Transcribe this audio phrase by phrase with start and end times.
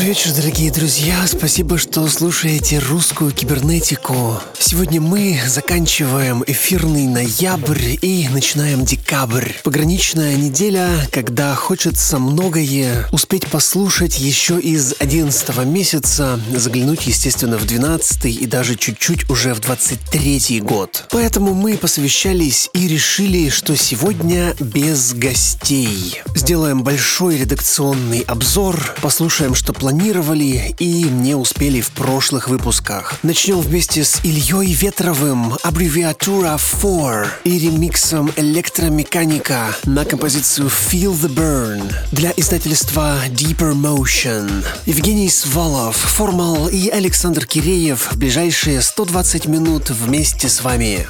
[0.00, 1.26] Добрый вечер, дорогие друзья.
[1.26, 4.40] Спасибо, что слушаете русскую кибернетику.
[4.58, 9.52] Сегодня мы заканчиваем эфирный ноябрь и начинаем декабрь.
[9.62, 18.24] Пограничная неделя, когда хочется многое успеть послушать еще из 11 месяца, заглянуть, естественно, в 12
[18.24, 21.08] и даже чуть-чуть уже в 23 год.
[21.10, 26.22] Поэтому мы посовещались и решили, что сегодня без гостей.
[26.34, 33.14] Сделаем большой редакционный обзор, послушаем, что планировали и не успели в прошлых выпусках.
[33.24, 41.92] Начнем вместе с Ильей Ветровым, аббревиатура 4 и ремиксом электромеханика на композицию Feel the Burn
[42.12, 44.64] для издательства Deeper Motion.
[44.86, 51.04] Евгений Свалов, Формал и Александр Киреев в ближайшие 120 минут вместе с вами.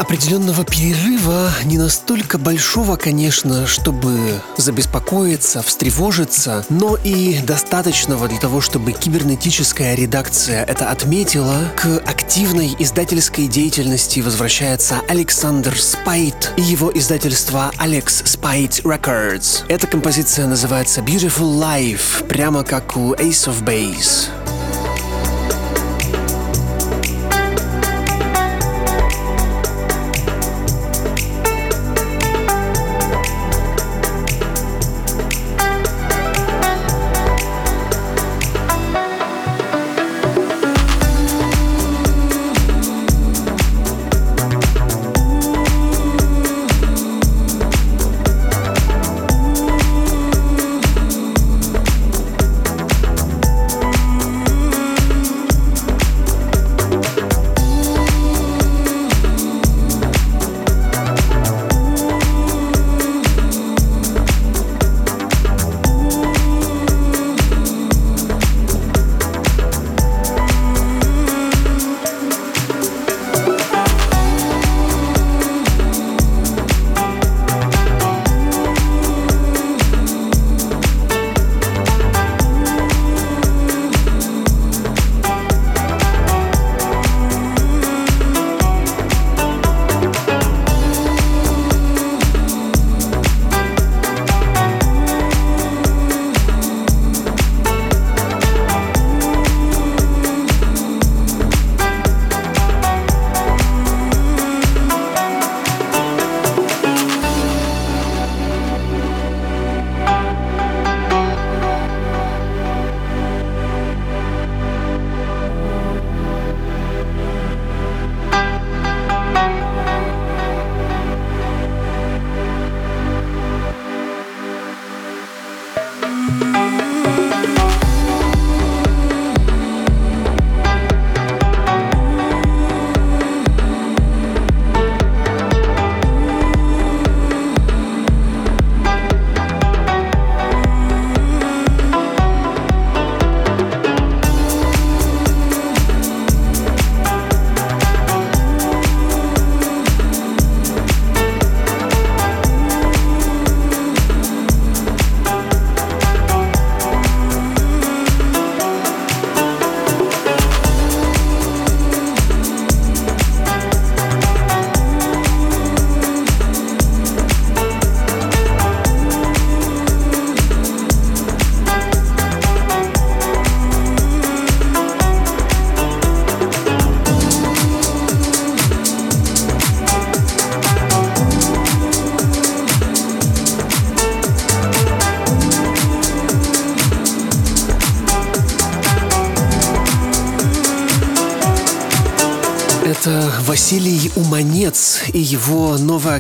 [0.09, 8.93] определенного перерыва, не настолько большого, конечно, чтобы забеспокоиться, встревожиться, но и достаточного для того, чтобы
[8.93, 18.25] кибернетическая редакция это отметила, к активной издательской деятельности возвращается Александр Спайт и его издательство Alex
[18.25, 19.67] Spite Records.
[19.69, 24.31] Эта композиция называется Beautiful Life, прямо как у Ace of Base.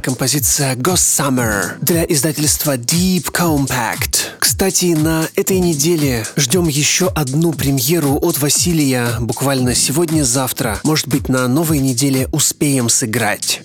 [0.00, 4.38] Композиция Ghost Summer для издательства Deep Compact.
[4.38, 10.81] Кстати, на этой неделе ждем еще одну премьеру от Василия буквально сегодня-завтра.
[10.84, 13.62] Может быть, на новой неделе успеем сыграть.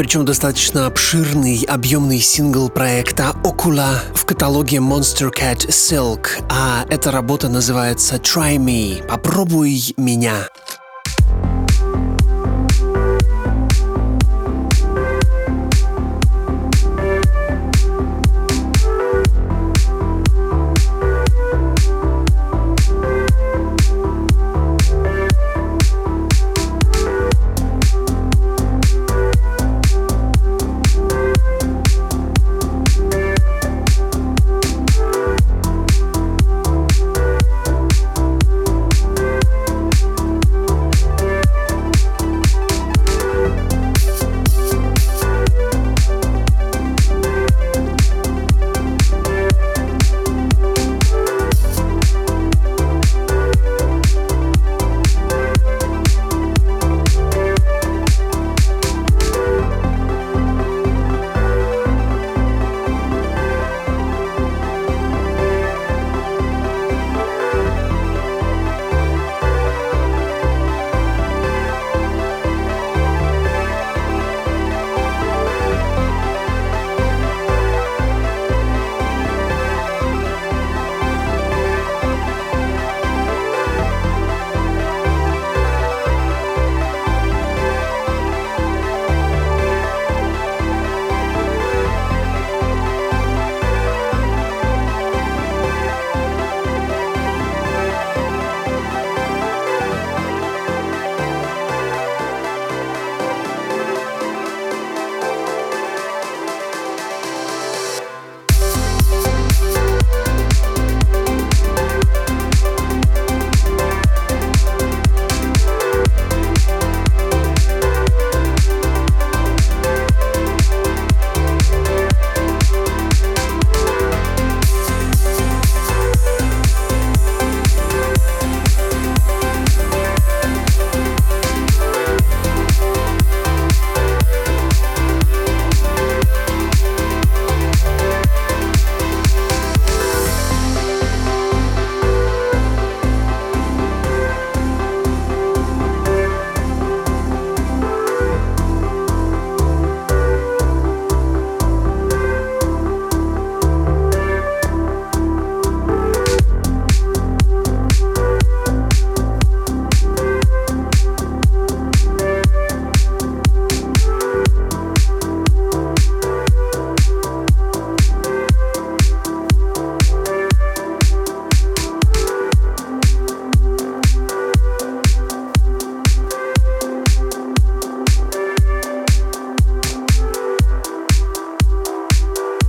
[0.00, 7.50] Причем достаточно обширный, объемный сингл проекта Ocula в каталоге Monster Cat Silk, а эта работа
[7.50, 9.06] называется Try Me.
[9.06, 10.48] Попробуй меня.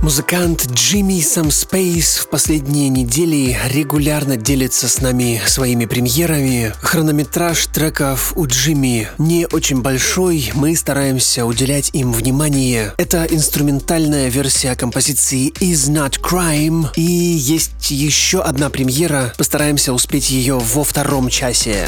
[0.02, 6.74] Музыкант Джимми Space в последние недели регулярно делится с нами своими премьерами.
[6.80, 12.94] Хронометраж треков у Джимми не очень большой, мы стараемся уделять им внимание.
[12.98, 20.58] Это инструментальная версия композиции Is Not Crime и есть еще одна премьера, постараемся успеть ее
[20.58, 21.86] во втором часе.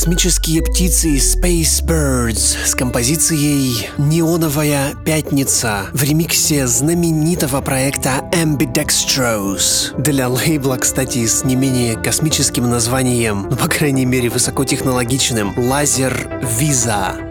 [0.00, 10.76] Космические птицы Space Birds с композицией «Неоновая пятница» в ремиксе знаменитого проекта Ambidextrose для лейбла,
[10.76, 17.29] кстати, с не менее космическим названием, ну, по крайней мере, высокотехнологичным «Лазер Виза».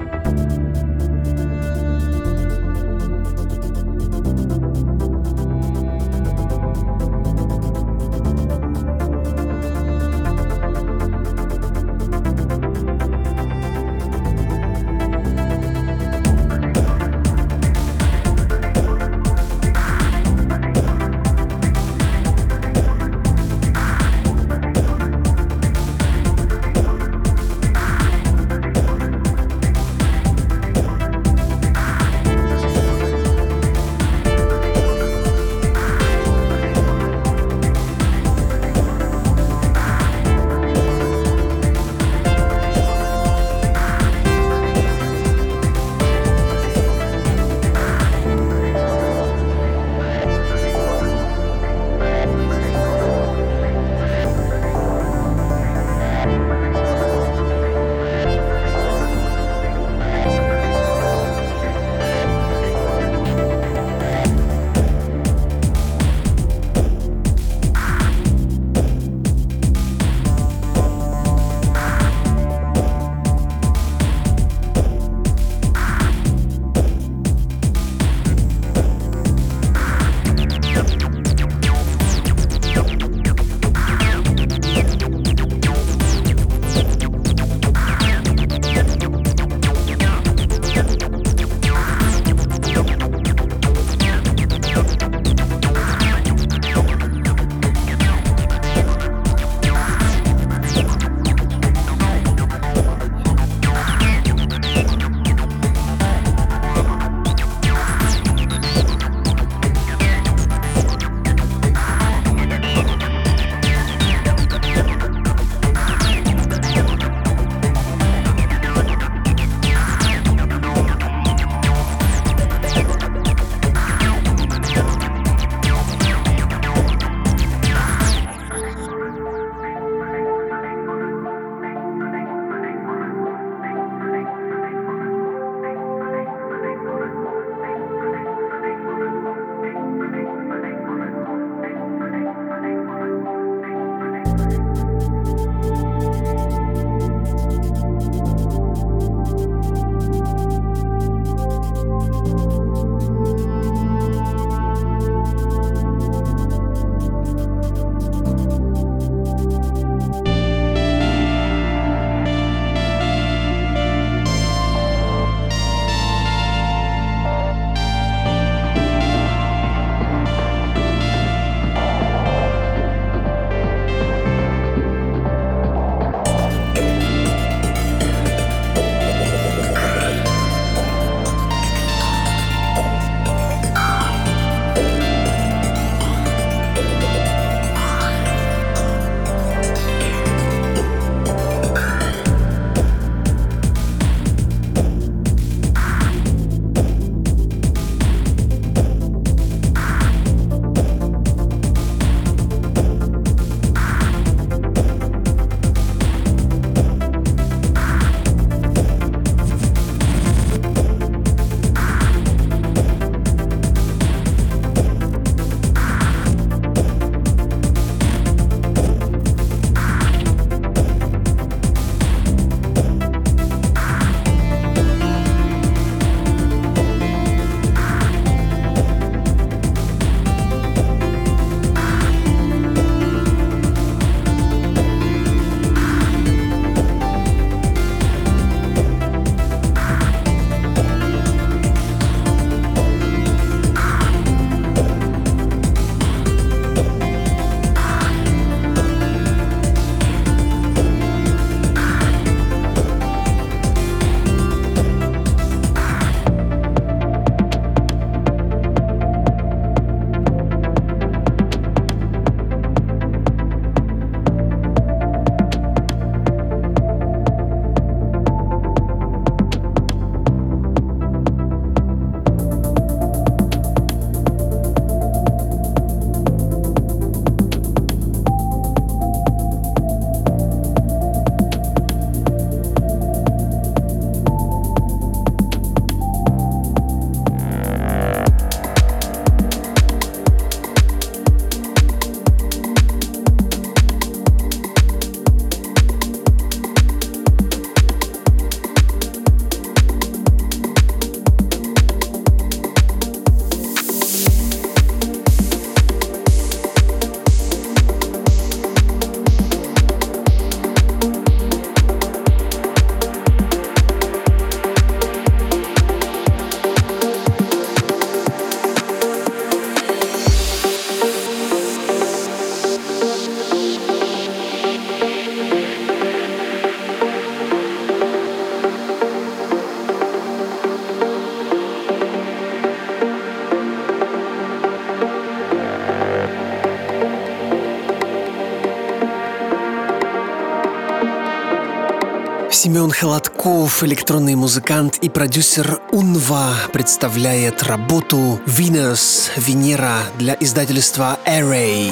[342.79, 351.91] Семен Холодков, электронный музыкант и продюсер Унва, представляет работу «Venus» Венера для издательства Array.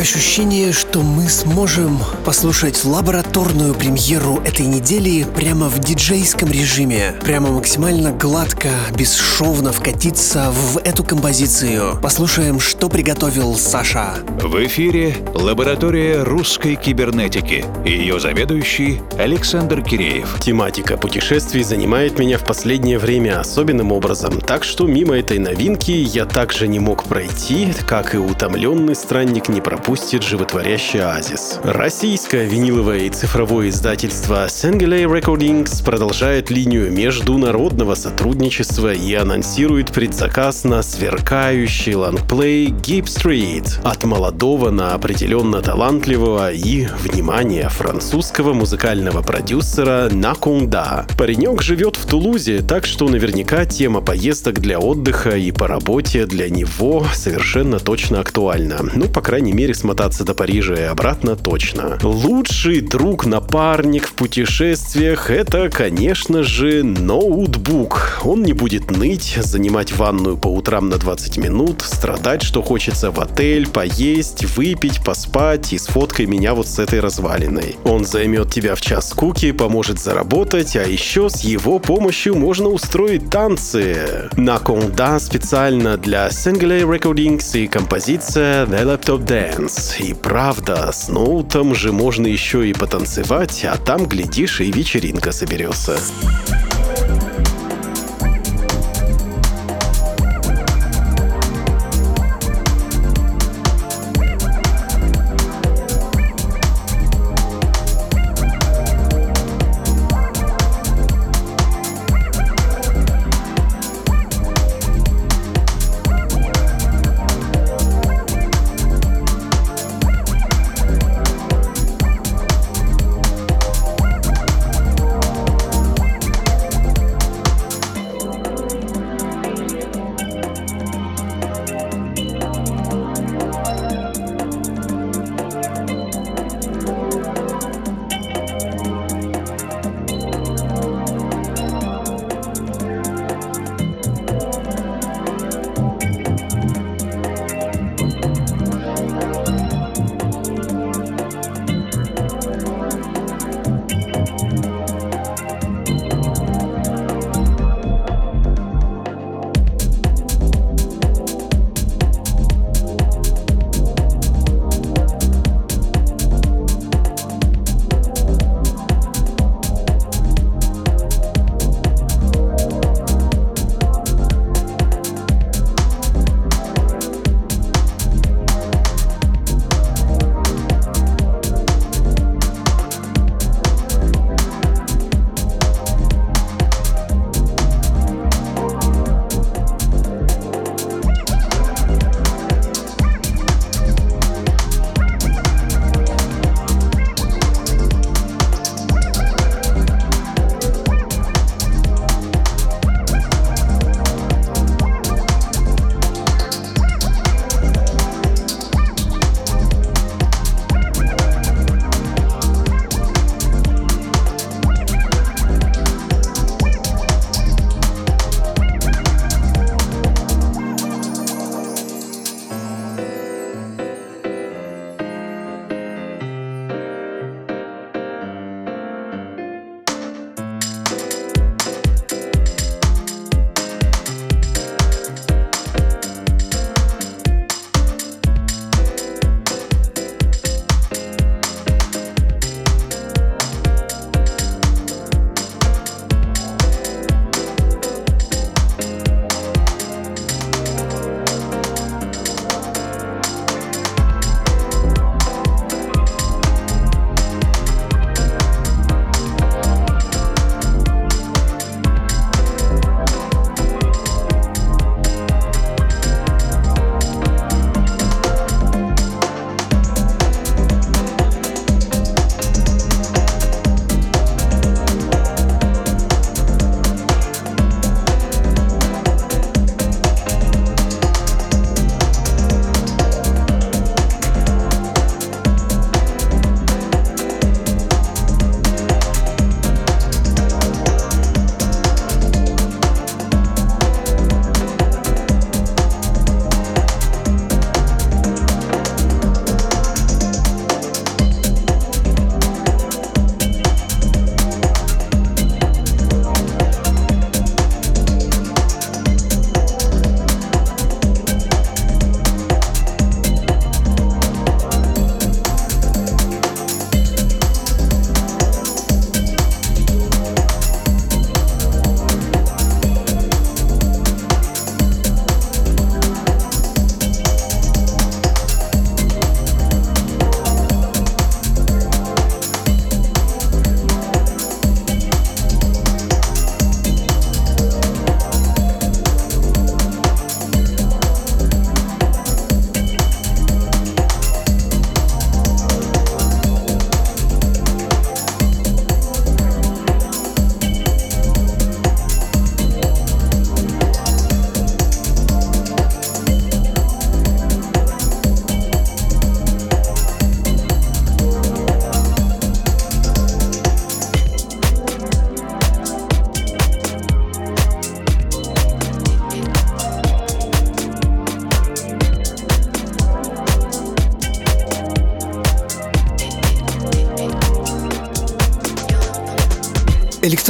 [0.00, 7.14] Ощущение, что мы сможем послушать лабораторную премьеру этой недели прямо в диджейском режиме.
[7.22, 12.00] Прямо максимально гладко, бесшовно вкатиться в эту композицию.
[12.02, 14.14] Послушаем, что приготовил Саша.
[14.40, 17.64] В эфире лаборатория русской кибернетики.
[17.84, 20.38] Ее заведующий Александр Киреев.
[20.40, 26.24] Тематика путешествий занимает меня в последнее время особенным образом, так что мимо этой новинки я
[26.24, 31.60] также не мог пройти, как и утомленный странник не пропустит животворящий оазис.
[31.62, 40.82] Российское виниловое и цифровое издательство Sengele Recordings продолжает линию международного сотрудничества и анонсирует предзаказ на
[40.82, 51.06] сверкающий лонгплей Gip Street от молодого на определенно талантливого и, внимание, французского музыкального продюсера Накунда.
[51.16, 56.50] Паренек живет в Тулузе, так что наверняка тема поездок для отдыха и по работе для
[56.50, 58.78] него совершенно точно актуальна.
[58.94, 61.98] Ну, по крайней мере, мере, смотаться до Парижа и обратно точно.
[62.02, 68.20] Лучший друг, напарник в путешествиях— это, конечно же, ноутбук.
[68.24, 73.20] Он не будет ныть, занимать ванную по утрам на 20 минут, страдать, что хочется в
[73.20, 77.76] отель, поесть, выпить, поспать и сфоткай меня вот с этой развалиной.
[77.84, 83.28] Он займет тебя в час скуки, поможет заработать, а еще с его помощью можно устроить
[83.28, 84.30] танцы.
[84.36, 90.02] На Конда специально для Single Recordings и композиция The Laptop Dance.
[90.02, 95.98] И правда, с ноутом же можно еще и потанцевать, а там, глядишь, и вечеринка соберется.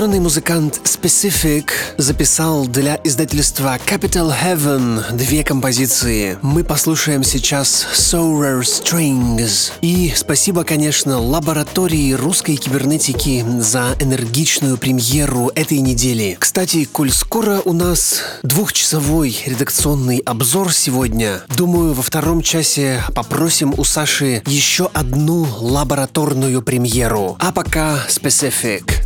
[0.08, 6.38] Электронный музыкант Specific записал для издательства Capital Heaven две композиции.
[6.40, 9.72] Мы послушаем сейчас Solar Strings.
[9.82, 16.38] И спасибо, конечно, лаборатории русской кибернетики за энергичную премьеру этой недели.
[16.40, 23.84] Кстати, коль скоро у нас двухчасовой редакционный обзор сегодня, думаю, во втором часе попросим у
[23.84, 27.36] Саши еще одну лабораторную премьеру.
[27.40, 28.97] А пока Specific.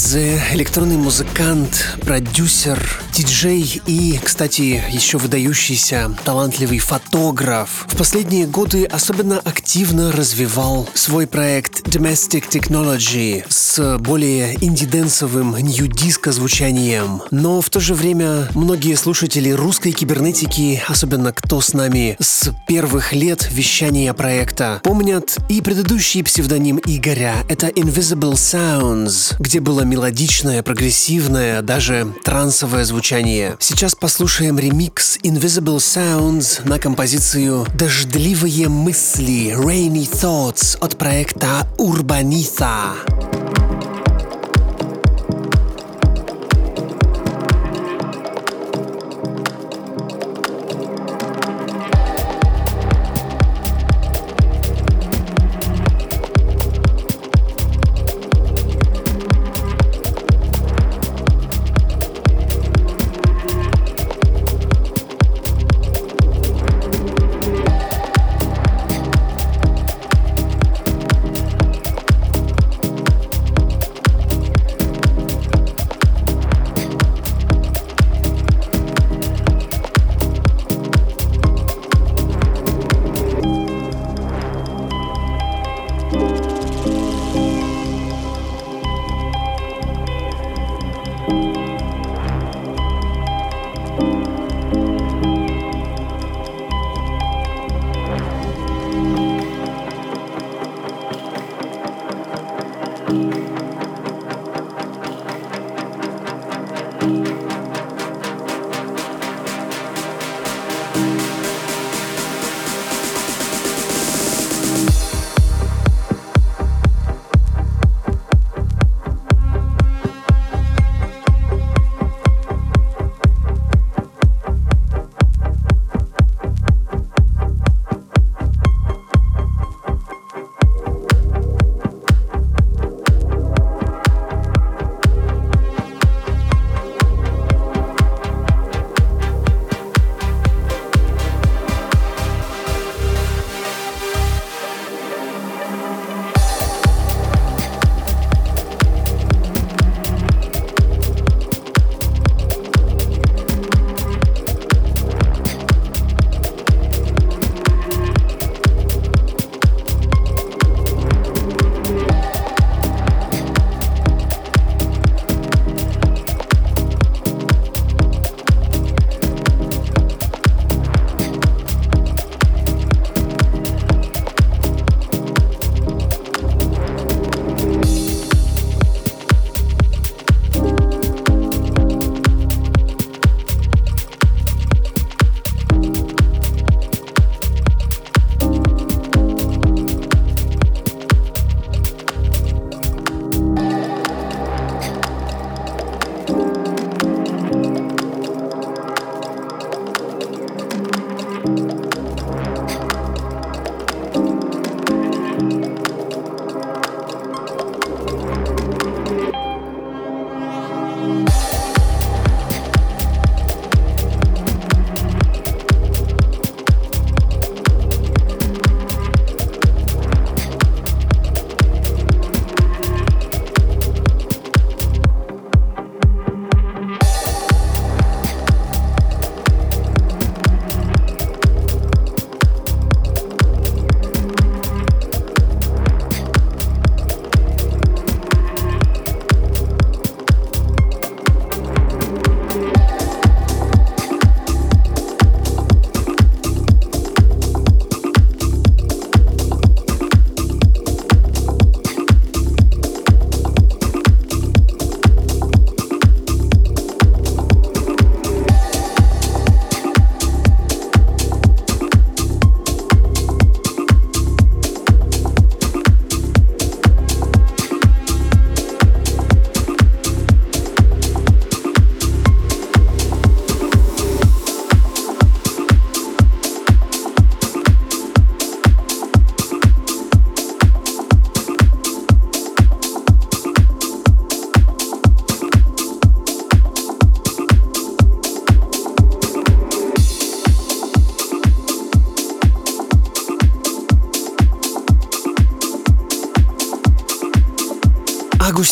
[0.00, 2.78] Буцхрикидзе, электронный музыкант, продюсер,
[3.12, 7.86] диджей и, кстати, еще выдающийся талантливый фотограф.
[7.88, 17.22] В последние годы особенно активно развивал свой проект Domestic Technology с более инди-дэнсовым нью-диско звучанием.
[17.32, 23.12] Но в то же время многие слушатели русской кибернетики, особенно кто с нами с первых
[23.12, 31.60] лет вещания проекта, помнят и предыдущий псевдоним Игоря— это Invisible Sounds, где было мелодичное, прогрессивное,
[31.60, 33.56] даже трансовое звучание.
[33.58, 42.92] Сейчас послушаем ремикс Invisible Sounds на композицию «Дождливые мысли» Rainy Thoughts от проекта urbaniza.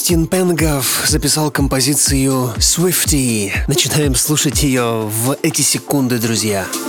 [0.09, 3.53] Агустин Пенгов записал композицию Swifty.
[3.67, 6.67] Начинаем слушать ее в эти секунды, друзья.
[6.73, 6.88] Друзья.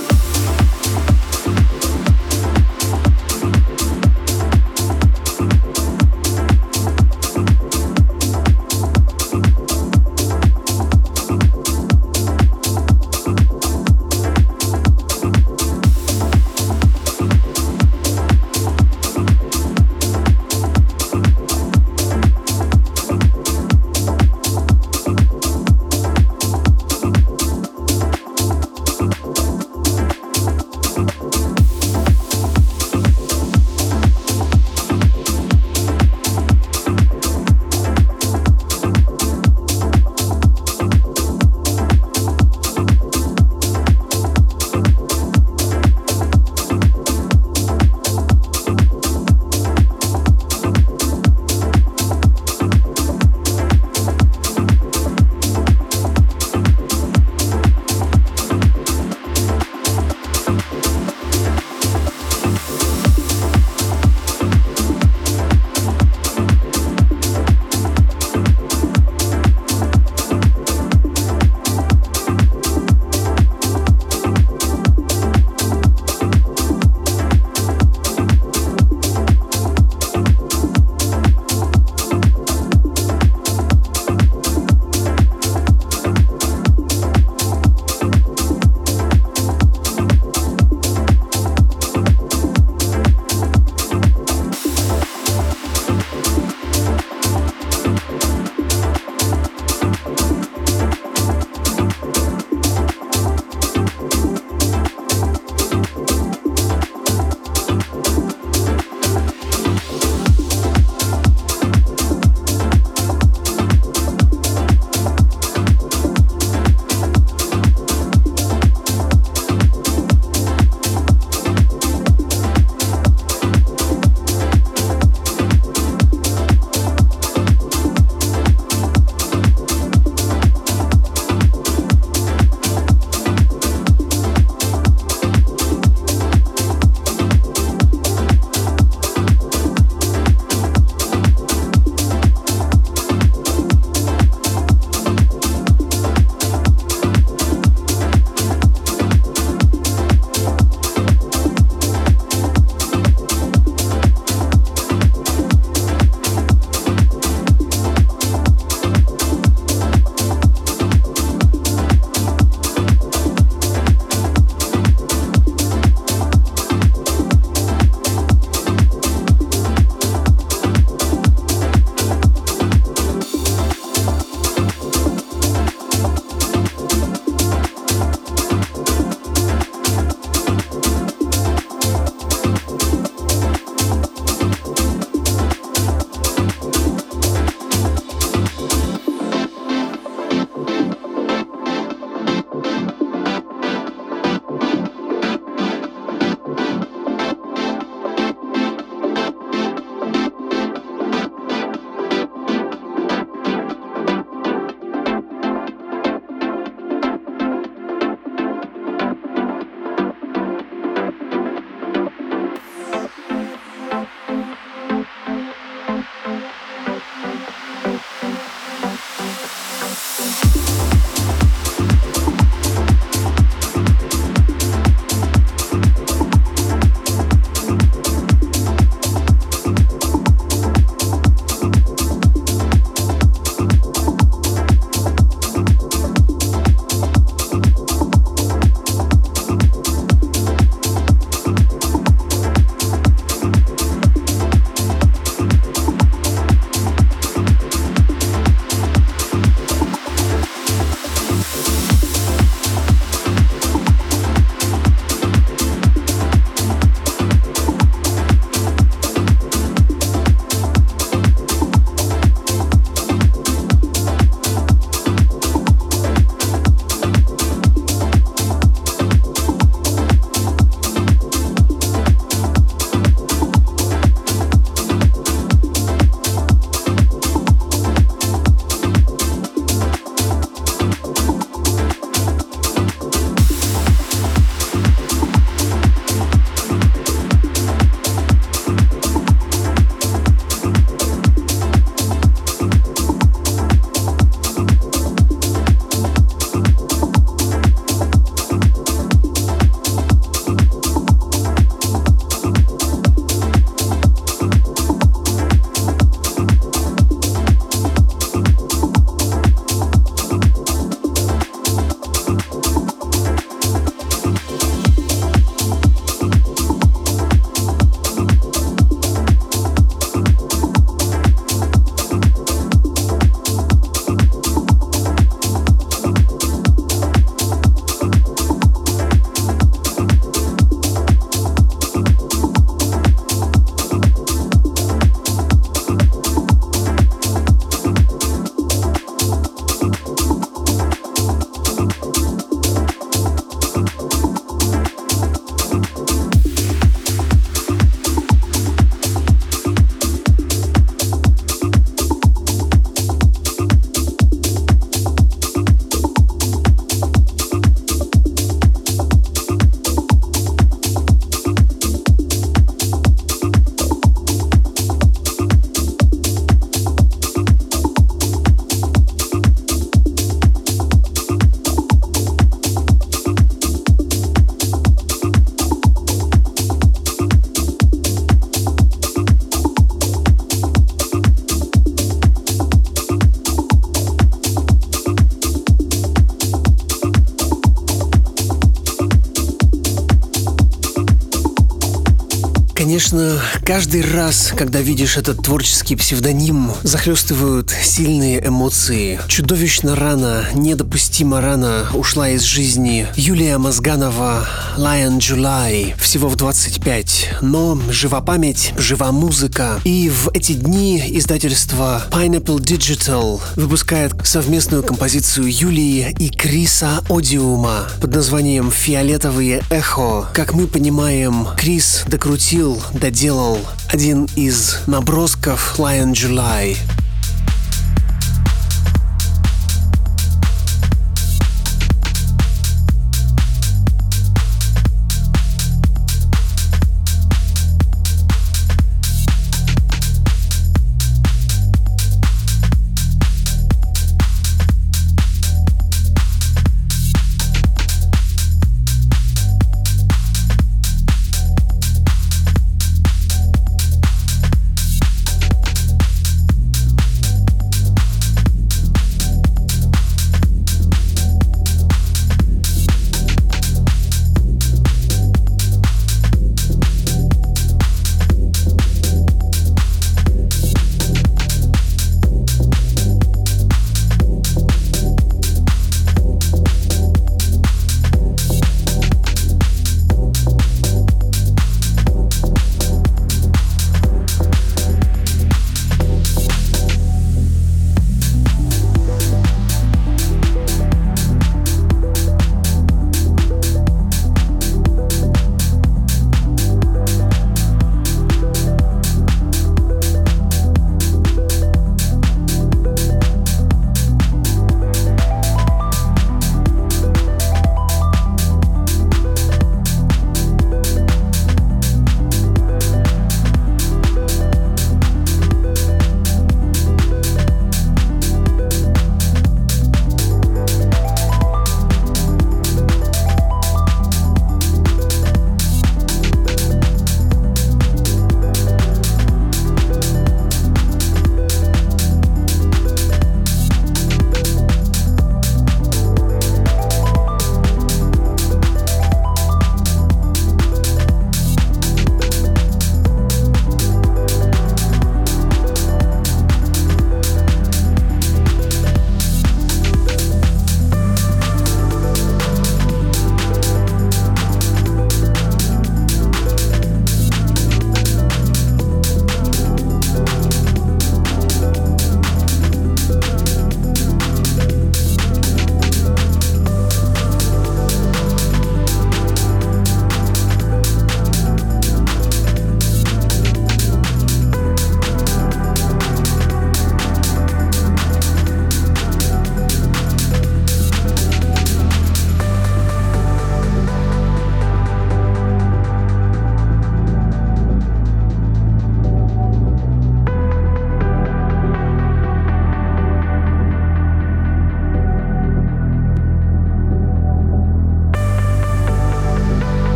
[393.10, 399.18] Конечно, каждый раз, когда видишь этот творческий псевдоним, захлестывают сильные эмоции.
[399.26, 404.46] Чудовищно рано, недопустимо рано ушла из жизни Юлия Мозганова
[404.76, 407.38] Lion July всего в 25.
[407.40, 409.80] Но жива память, жива музыка.
[409.82, 418.14] И в эти дни издательство Pineapple Digital выпускает совместную композицию Юлии и Криса Одиума под
[418.14, 420.28] названием «Фиолетовые эхо».
[420.32, 426.76] Как мы понимаем, Крис докрутил, доделал один из набросков Lion July.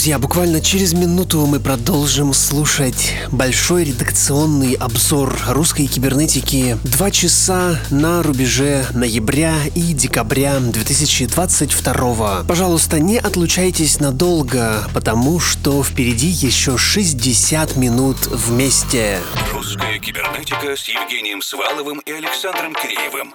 [0.00, 6.78] Друзья, буквально через минуту мы продолжим слушать большой редакционный обзор русской кибернетики.
[6.84, 12.44] Два часа на рубеже ноября и декабря 2022.
[12.48, 19.18] Пожалуйста, не отлучайтесь надолго, потому что впереди еще 60 минут вместе.
[19.52, 23.34] Русская кибернетика с Евгением Сваловым и Александром Киреевым